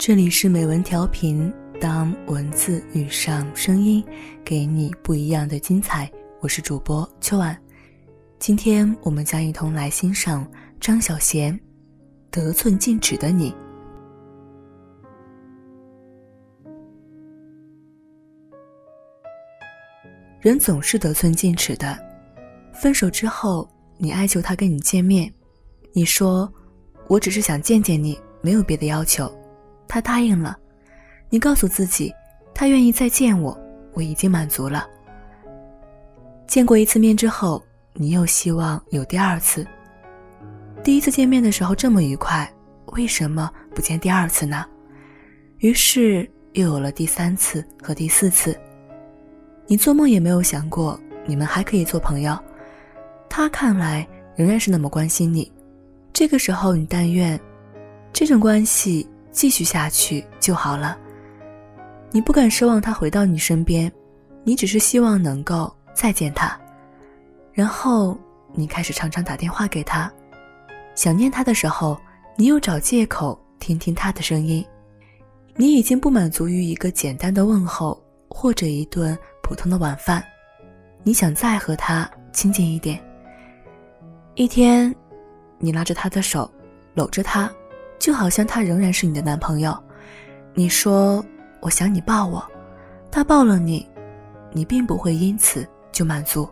[0.00, 4.02] 这里是美文调频，当文字遇上声音，
[4.42, 6.10] 给你不一样的精彩。
[6.40, 7.54] 我是主播秋晚，
[8.38, 10.50] 今天我们将一同来欣赏
[10.80, 11.52] 张小娴
[12.30, 13.52] 《得寸进尺的你》。
[20.40, 21.94] 人总是得寸进尺的，
[22.72, 25.30] 分手之后，你哀求他跟你见面，
[25.92, 26.50] 你说
[27.06, 29.30] ：“我只是想见见你，没有别的要求。”
[29.92, 30.56] 他答应了，
[31.28, 32.14] 你告诉自己，
[32.54, 33.58] 他愿意再见我，
[33.92, 34.86] 我已经满足了。
[36.46, 37.60] 见过一次面之后，
[37.94, 39.66] 你又希望有第二次。
[40.84, 42.48] 第一次见面的时候这么愉快，
[42.92, 44.64] 为什么不见第二次呢？
[45.58, 48.56] 于是又有了第三次和第四次。
[49.66, 52.38] 你做梦也没有想过，你们还可以做朋友。
[53.28, 55.50] 他看来仍然是那么关心你，
[56.12, 57.38] 这个时候你但愿，
[58.12, 59.04] 这种关系。
[59.30, 60.98] 继续下去就好了。
[62.10, 63.90] 你不敢奢望他回到你身边，
[64.42, 66.58] 你只是希望能够再见他。
[67.52, 68.18] 然后
[68.52, 70.12] 你开始常常打电话给他，
[70.94, 72.00] 想念他的时候，
[72.36, 74.64] 你又找借口听听他的声音。
[75.56, 80.24] 你已经不满足于一个简单的问候或者一顿普通的晚饭，
[81.02, 82.98] 你想再和他亲近一点。
[84.34, 84.94] 一天，
[85.58, 86.50] 你拉着他的手，
[86.94, 87.50] 搂着他。
[88.00, 89.78] 就好像他仍然是你的男朋友，
[90.54, 91.24] 你说
[91.60, 92.42] 我想你抱我，
[93.12, 93.86] 他抱了你，
[94.52, 96.48] 你并不会因此就满足。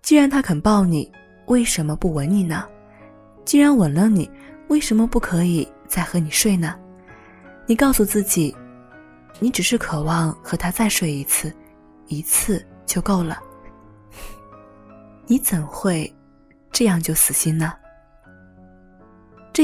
[0.00, 1.12] 既然他肯抱你，
[1.46, 2.66] 为什么不吻你呢？
[3.44, 4.28] 既然吻了你，
[4.68, 6.74] 为什么不可以再和你睡呢？
[7.66, 8.56] 你告诉自己，
[9.38, 11.54] 你只是渴望和他再睡一次，
[12.06, 13.38] 一次就够了。
[15.26, 16.10] 你怎会
[16.72, 17.74] 这样就死心呢？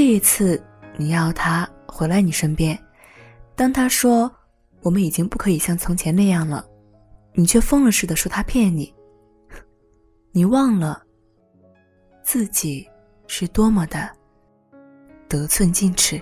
[0.00, 0.58] 这一次，
[0.96, 2.76] 你要他回来你身边。
[3.54, 4.34] 当他说
[4.80, 6.64] 我们已经不可以像从前那样了，
[7.34, 8.94] 你却疯了似的说他骗你。
[10.32, 11.02] 你忘了
[12.22, 12.88] 自己
[13.26, 14.10] 是多么的
[15.28, 16.18] 得寸进尺。